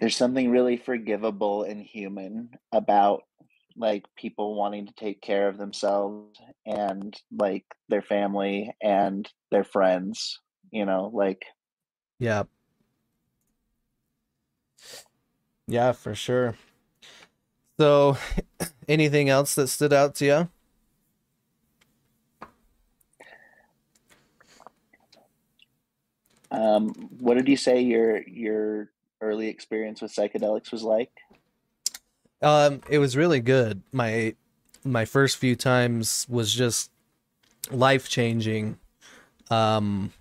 [0.00, 3.22] there's something really forgivable and human about
[3.76, 10.40] like people wanting to take care of themselves and like their family and their friends,
[10.70, 11.44] you know, like
[12.18, 12.44] yeah.
[15.66, 16.56] Yeah, for sure.
[17.78, 18.18] So,
[18.88, 20.48] anything else that stood out to you?
[26.50, 26.88] Um,
[27.18, 28.90] what did you say your your
[29.20, 31.10] early experience with psychedelics was like?
[32.42, 33.82] Um, it was really good.
[33.92, 34.34] My
[34.84, 36.90] my first few times was just
[37.70, 38.78] life changing.
[39.50, 40.12] Um,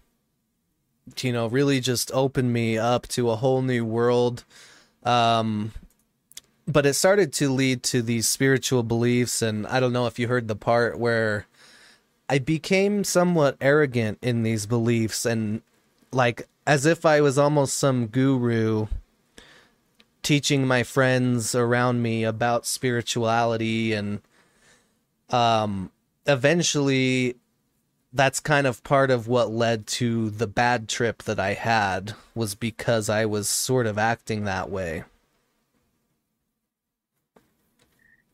[1.22, 4.44] you know, really just opened me up to a whole new world.
[5.04, 5.72] Um,
[6.68, 10.28] but it started to lead to these spiritual beliefs, and I don't know if you
[10.28, 11.48] heard the part where
[12.28, 15.64] I became somewhat arrogant in these beliefs and
[16.12, 18.88] like as if I was almost some guru
[20.22, 24.22] teaching my friends around me about spirituality and
[25.30, 25.92] um
[26.28, 27.36] eventually
[28.12, 32.56] that's kind of part of what led to the bad trip that I had was
[32.56, 35.04] because I was sort of acting that way.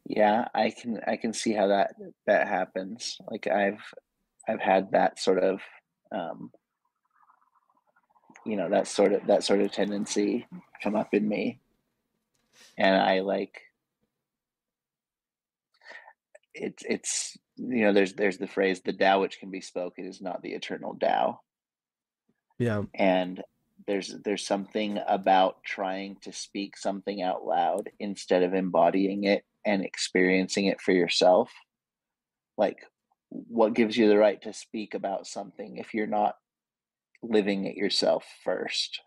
[0.05, 1.95] Yeah, I can I can see how that
[2.25, 3.17] that happens.
[3.29, 3.81] Like I've
[4.47, 5.59] I've had that sort of
[6.11, 6.51] um
[8.45, 10.47] you know, that sort of that sort of tendency
[10.81, 11.59] come up in me.
[12.77, 13.61] And I like
[16.53, 20.21] it's it's you know, there's there's the phrase the Tao which can be spoken is
[20.21, 21.41] not the eternal Tao.
[22.57, 22.83] Yeah.
[22.93, 23.43] And
[23.87, 29.83] there's there's something about trying to speak something out loud instead of embodying it and
[29.83, 31.51] experiencing it for yourself
[32.57, 32.77] like
[33.29, 36.35] what gives you the right to speak about something if you're not
[37.29, 39.01] living it yourself first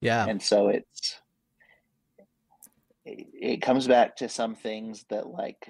[0.00, 0.26] Yeah.
[0.26, 1.20] and so it's
[3.04, 5.68] it, it comes back to some things that like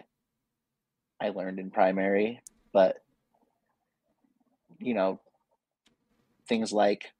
[1.20, 2.40] i learned in primary
[2.72, 2.96] but
[4.78, 5.20] you know
[6.48, 7.12] things like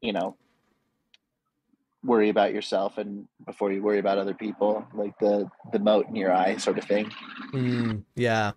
[0.00, 0.36] you know
[2.02, 6.16] worry about yourself and before you worry about other people like the the mote in
[6.16, 7.10] your eye sort of thing
[7.52, 8.52] Mm, yeah.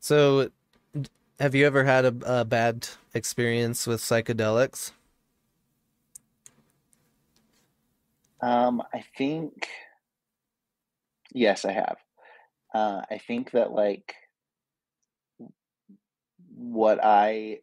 [0.00, 0.50] So,
[1.38, 4.92] have you ever had a, a bad experience with psychedelics?
[8.40, 9.68] um i think
[11.32, 11.96] yes i have
[12.74, 14.14] uh i think that like
[16.54, 17.58] what i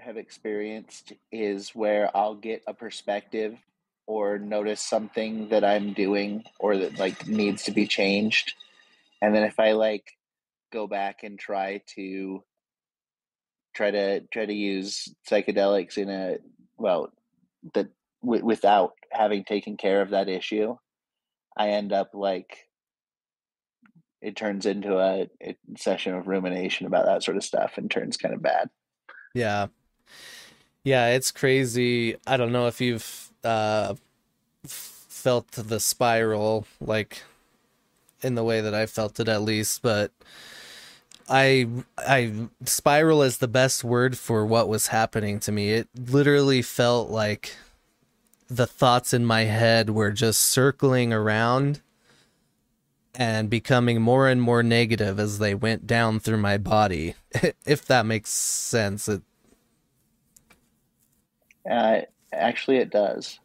[0.00, 3.56] have experienced is where i'll get a perspective
[4.06, 8.54] or notice something that i'm doing or that like needs to be changed
[9.22, 10.10] and then if i like
[10.72, 12.42] go back and try to
[13.74, 16.36] try to try to use psychedelics in a
[16.76, 17.12] well
[17.74, 17.88] that
[18.22, 20.76] w- without having taken care of that issue
[21.56, 22.68] i end up like
[24.20, 28.16] it turns into a, a session of rumination about that sort of stuff and turns
[28.16, 28.70] kind of bad
[29.34, 29.66] Yeah.
[30.84, 32.16] Yeah, it's crazy.
[32.26, 33.94] I don't know if you've uh
[34.66, 37.22] felt the spiral like
[38.22, 40.12] in the way that I felt it at least, but
[41.28, 41.68] I
[41.98, 45.72] I spiral is the best word for what was happening to me.
[45.72, 47.56] It literally felt like
[48.48, 51.82] the thoughts in my head were just circling around
[53.14, 57.14] and becoming more and more negative as they went down through my body.
[57.66, 59.08] if that makes sense.
[59.08, 59.22] It,
[61.70, 62.02] Uh,
[62.32, 63.38] actually, it does.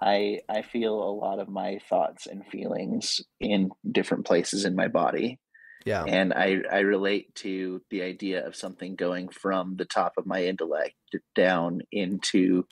[0.00, 4.88] I I feel a lot of my thoughts and feelings in different places in my
[4.88, 5.38] body,
[5.86, 6.04] yeah.
[6.04, 10.44] and I I relate to the idea of something going from the top of my
[10.44, 10.94] intellect
[11.34, 12.66] down into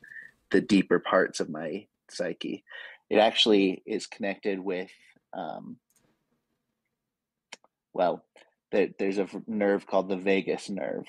[0.50, 2.64] the deeper parts of my psyche.
[3.08, 4.90] It actually is connected with,
[5.32, 5.76] um,
[7.92, 8.24] well,
[8.72, 11.04] there, there's a nerve called the vagus nerve,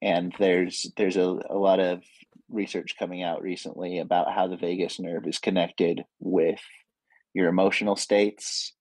[0.00, 2.02] and there's there's a, a lot of
[2.48, 6.60] research coming out recently about how the vagus nerve is connected with
[7.34, 8.72] your emotional states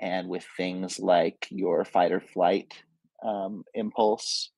[0.00, 2.74] and with things like your fight or flight
[3.22, 4.50] um, impulse.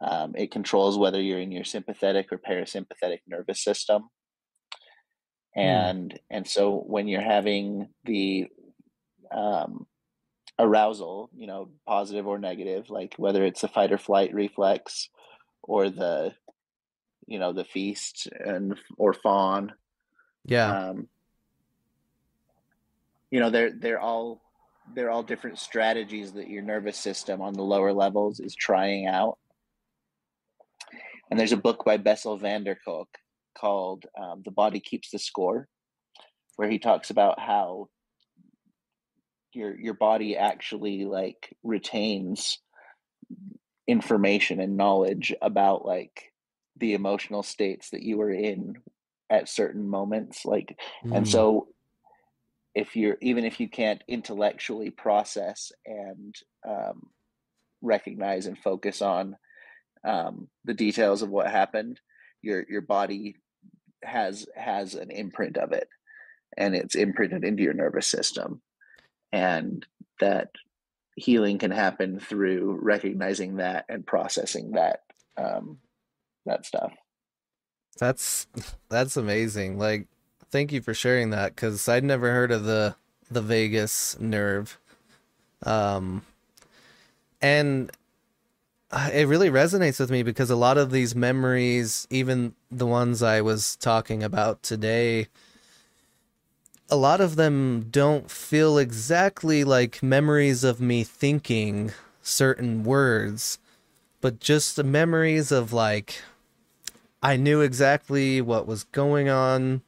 [0.00, 4.08] Um, it controls whether you're in your sympathetic or parasympathetic nervous system.
[5.54, 8.48] And and so when you're having the
[9.30, 9.86] um,
[10.58, 15.10] arousal, you know, positive or negative, like whether it's a fight or flight reflex
[15.62, 16.34] or the
[17.26, 19.72] you know the feast and or fawn
[20.44, 20.88] Yeah.
[20.90, 21.08] um
[23.30, 24.42] you know they're they're all
[24.92, 29.38] they're all different strategies that your nervous system on the lower levels is trying out
[31.30, 33.08] and there's a book by Bessel van der Kolk
[33.58, 35.68] called um, the body keeps the score
[36.56, 37.88] where he talks about how
[39.52, 42.58] your your body actually like retains
[43.86, 46.32] information and knowledge about like
[46.78, 48.74] the emotional states that you were in
[49.30, 51.28] at certain moments like and Mm.
[51.28, 51.68] so
[52.74, 56.34] if you're even if you can't intellectually process and
[56.68, 57.10] um,
[57.82, 59.36] recognize and focus on
[60.04, 62.00] um, the details of what happened
[62.44, 63.36] your your body
[64.04, 65.88] has has an imprint of it.
[66.56, 68.62] And it's imprinted into your nervous system.
[69.32, 69.84] And
[70.20, 70.50] that
[71.16, 75.00] healing can happen through recognizing that and processing that
[75.36, 75.78] um,
[76.46, 76.92] that stuff.
[77.98, 78.46] That's
[78.88, 79.78] that's amazing.
[79.78, 80.06] Like,
[80.54, 82.94] thank you for sharing that because I'd never heard of the
[83.28, 84.78] the vagus nerve.
[85.64, 86.22] Um,
[87.42, 87.90] and
[88.92, 93.20] uh, it really resonates with me because a lot of these memories, even the ones
[93.20, 95.26] I was talking about today,
[96.88, 101.90] a lot of them don't feel exactly like memories of me thinking
[102.22, 103.58] certain words,
[104.20, 106.22] but just the memories of like
[107.20, 109.82] I knew exactly what was going on,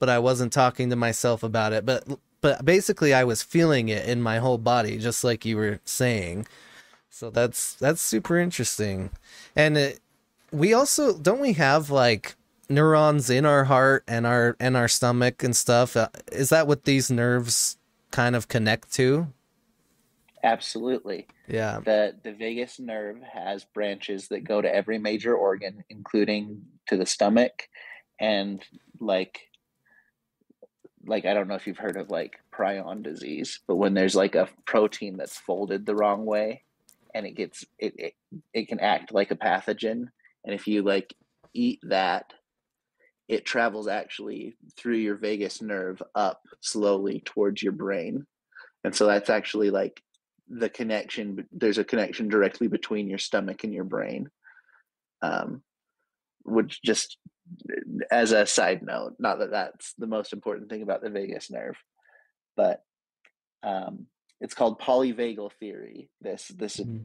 [0.00, 1.86] but I wasn't talking to myself about it.
[1.86, 2.08] But
[2.40, 6.46] but basically I was feeling it in my whole body, just like you were saying.
[7.10, 9.10] So that's that's super interesting.
[9.54, 10.00] And it,
[10.50, 12.34] we also don't we have like
[12.68, 15.96] neurons in our heart and our and our stomach and stuff.
[15.96, 17.76] Uh, is that what these nerves
[18.10, 19.28] kind of connect to?
[20.42, 21.26] Absolutely.
[21.46, 21.80] Yeah.
[21.84, 27.06] The the vagus nerve has branches that go to every major organ, including to the
[27.06, 27.68] stomach
[28.18, 28.64] and
[29.00, 29.49] like
[31.06, 34.34] like I don't know if you've heard of like prion disease, but when there's like
[34.34, 36.62] a protein that's folded the wrong way
[37.14, 38.14] and it gets it it,
[38.52, 40.08] it can act like a pathogen
[40.44, 41.14] and if you like
[41.52, 42.32] eat that
[43.30, 48.26] it travels actually through your vagus nerve up slowly towards your brain.
[48.82, 50.02] And so that's actually like
[50.48, 51.46] the connection.
[51.52, 54.30] There's a connection directly between your stomach and your brain.
[55.22, 55.62] Um,
[56.42, 57.18] which just
[58.10, 61.76] as a side note, not that that's the most important thing about the vagus nerve,
[62.56, 62.82] but
[63.62, 64.06] um,
[64.40, 66.08] it's called polyvagal theory.
[66.20, 67.04] This this mm-hmm.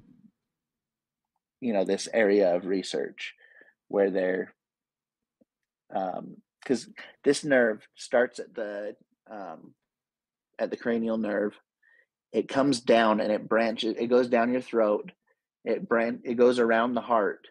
[1.61, 3.33] you know this area of research
[3.87, 4.53] where they're
[5.89, 6.93] because um,
[7.23, 8.95] this nerve starts at the
[9.29, 9.73] um,
[10.57, 11.59] at the cranial nerve.
[12.31, 13.95] It comes down and it branches.
[13.97, 15.11] It goes down your throat.
[15.63, 16.21] It bran.
[16.23, 17.47] It goes around the heart,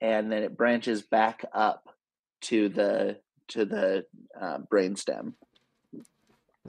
[0.00, 1.93] and then it branches back up
[2.44, 3.18] to the
[3.48, 4.04] to the
[4.40, 5.34] uh, brainstem.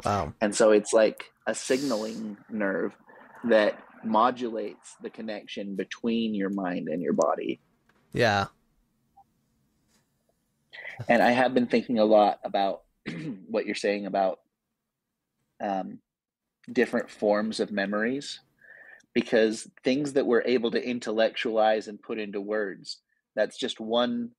[0.04, 0.34] Wow!
[0.42, 2.94] And so it's like a signaling nerve
[3.46, 7.60] that modulates the connection between your mind and your body.
[8.12, 8.48] Yeah
[11.08, 12.82] and I have been thinking a lot about
[13.48, 14.40] what you're saying about
[15.62, 16.00] um,
[16.72, 18.40] different forms of memories
[19.14, 23.00] because things that we're able to intellectualize and put into words
[23.36, 24.32] that's just one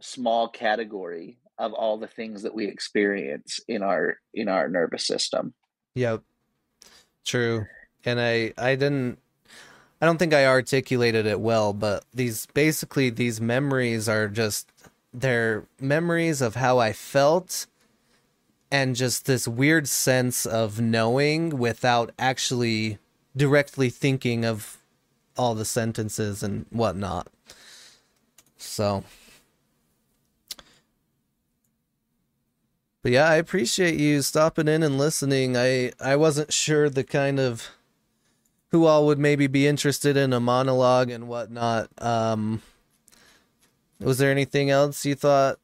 [0.00, 5.54] small category of all the things that we experience in our in our nervous system.
[5.94, 6.22] Yep.
[7.24, 7.66] True.
[8.04, 9.18] And i i didn't
[10.00, 14.72] i don't think i articulated it well but these basically these memories are just
[15.12, 17.66] they're memories of how I felt
[18.70, 22.98] and just this weird sense of knowing without actually
[23.36, 24.78] directly thinking of
[25.36, 27.28] all the sentences and whatnot.
[28.58, 29.04] So,
[33.02, 35.56] but yeah, I appreciate you stopping in and listening.
[35.56, 37.70] I I wasn't sure the kind of
[38.70, 41.88] who all would maybe be interested in a monologue and whatnot.
[41.98, 42.62] Um,
[43.98, 45.58] was there anything else you thought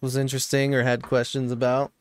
[0.00, 1.92] was interesting or had questions about?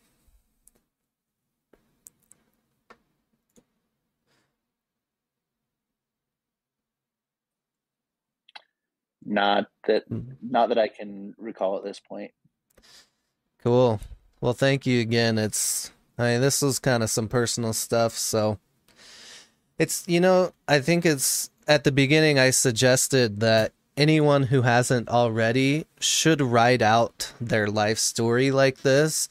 [9.26, 10.34] Not that mm-hmm.
[10.42, 12.32] not that I can recall at this point.
[13.64, 14.00] Cool.
[14.46, 15.40] Well, thank you again.
[15.40, 15.90] It's
[16.20, 18.60] I mean, this was kind of some personal stuff, so
[19.80, 25.10] it's you know, I think it's at the beginning I suggested that anyone who hasn't
[25.10, 29.30] already should write out their life story like this,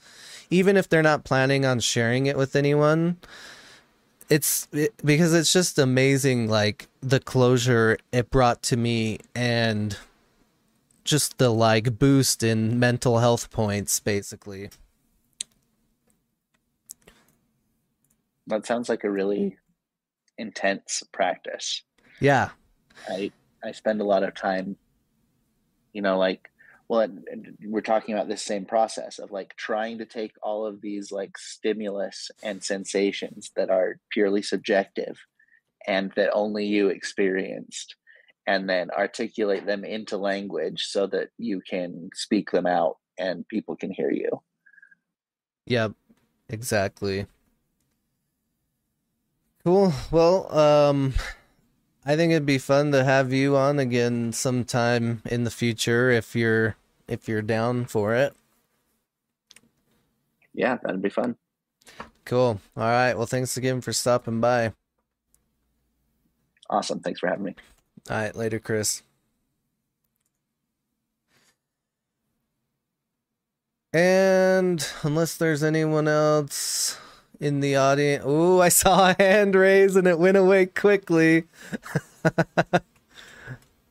[0.50, 3.18] even if they're not planning on sharing it with anyone.
[4.28, 9.96] It's it, because it's just amazing, like the closure it brought to me and
[11.04, 14.70] just the like boost in mental health points, basically.
[18.46, 19.56] That sounds like a really
[20.38, 21.82] intense practice.
[22.20, 22.50] Yeah.
[23.08, 23.32] I
[23.64, 24.76] I spend a lot of time,
[25.92, 26.50] you know, like,
[26.88, 27.08] well,
[27.64, 31.38] we're talking about this same process of like trying to take all of these like
[31.38, 35.16] stimulus and sensations that are purely subjective
[35.86, 37.96] and that only you experienced
[38.46, 43.76] and then articulate them into language so that you can speak them out and people
[43.76, 44.42] can hear you.
[45.66, 45.92] Yep,
[46.50, 47.26] exactly.
[49.64, 49.94] Cool.
[50.10, 51.14] Well, um,
[52.04, 56.36] I think it'd be fun to have you on again sometime in the future if
[56.36, 56.76] you're
[57.08, 58.34] if you're down for it.
[60.52, 61.36] Yeah, that'd be fun.
[62.26, 62.60] Cool.
[62.76, 63.14] All right.
[63.14, 64.74] Well, thanks again for stopping by.
[66.68, 67.00] Awesome.
[67.00, 67.54] Thanks for having me.
[68.10, 68.36] All right.
[68.36, 69.02] Later, Chris.
[73.94, 76.98] And unless there's anyone else
[77.44, 78.24] in the audience.
[78.24, 81.44] Ooh, I saw a hand raise and it went away quickly.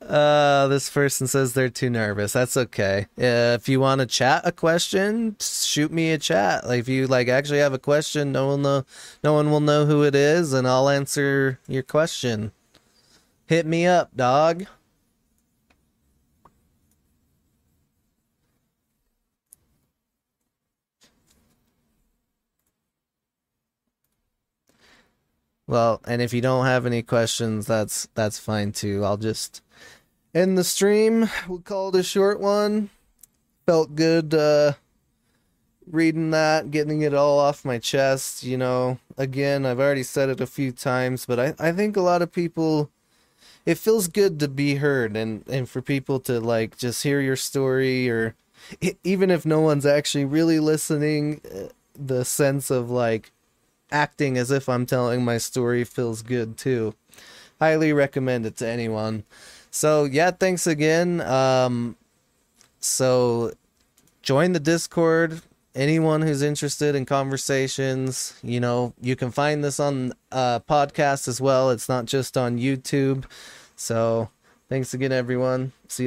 [0.02, 2.34] uh, this person says they're too nervous.
[2.34, 3.06] That's okay.
[3.18, 6.66] Uh, if you want to chat a question, shoot me a chat.
[6.66, 8.86] Like if you like actually have a question, no one know,
[9.24, 12.52] no one will know who it is, and I'll answer your question.
[13.46, 14.66] Hit me up, dog.
[25.74, 29.04] Well, and if you don't have any questions, that's that's fine too.
[29.04, 29.64] I'll just
[30.32, 31.28] end the stream.
[31.48, 32.92] We'll call it a short one.
[33.66, 34.74] Felt good uh
[35.90, 39.00] reading that, getting it all off my chest, you know.
[39.18, 42.32] Again, I've already said it a few times, but I, I think a lot of
[42.32, 42.92] people
[43.66, 47.36] it feels good to be heard and, and for people to like just hear your
[47.36, 48.36] story or
[49.04, 53.32] even if no one's actually really listening, uh, the sense of like
[53.94, 56.96] acting as if I'm telling my story feels good too.
[57.62, 59.24] Highly recommend it to anyone.
[59.72, 61.22] So yeah, thanks again.
[61.22, 61.96] Um,
[62.80, 63.54] so
[64.22, 65.42] join the Discord.
[65.76, 71.40] Anyone who's interested in conversations, you know, you can find this on uh, podcast as
[71.40, 71.72] well.
[71.72, 73.26] It's not just on YouTube.
[73.76, 74.30] So
[74.70, 75.72] thanks again, everyone.
[75.88, 76.02] See.